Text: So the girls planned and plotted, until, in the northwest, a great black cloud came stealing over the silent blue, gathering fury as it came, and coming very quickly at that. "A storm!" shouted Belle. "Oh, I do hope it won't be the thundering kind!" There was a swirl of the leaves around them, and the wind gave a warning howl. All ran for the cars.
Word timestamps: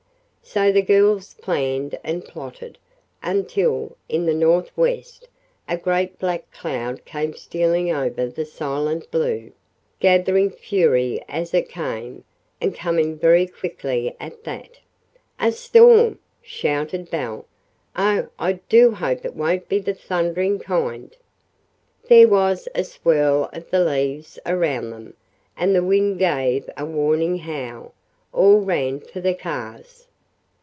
So 0.43 0.69
the 0.69 0.81
girls 0.81 1.35
planned 1.35 1.97
and 2.03 2.25
plotted, 2.25 2.77
until, 3.23 3.95
in 4.09 4.25
the 4.25 4.33
northwest, 4.33 5.29
a 5.69 5.77
great 5.77 6.19
black 6.19 6.51
cloud 6.51 7.05
came 7.05 7.33
stealing 7.35 7.89
over 7.89 8.27
the 8.27 8.43
silent 8.43 9.09
blue, 9.11 9.53
gathering 10.01 10.49
fury 10.49 11.23
as 11.29 11.53
it 11.53 11.69
came, 11.69 12.25
and 12.59 12.75
coming 12.75 13.17
very 13.17 13.47
quickly 13.47 14.13
at 14.19 14.43
that. 14.43 14.79
"A 15.39 15.53
storm!" 15.53 16.19
shouted 16.41 17.09
Belle. 17.09 17.45
"Oh, 17.95 18.27
I 18.37 18.53
do 18.67 18.91
hope 18.91 19.23
it 19.23 19.35
won't 19.37 19.69
be 19.69 19.79
the 19.79 19.93
thundering 19.93 20.59
kind!" 20.59 21.15
There 22.09 22.27
was 22.27 22.67
a 22.75 22.83
swirl 22.83 23.49
of 23.53 23.69
the 23.69 23.79
leaves 23.85 24.37
around 24.45 24.89
them, 24.89 25.13
and 25.55 25.73
the 25.73 25.83
wind 25.83 26.19
gave 26.19 26.69
a 26.75 26.83
warning 26.85 27.37
howl. 27.37 27.93
All 28.33 28.59
ran 28.59 28.99
for 28.99 29.21
the 29.21 29.35
cars. 29.35 30.07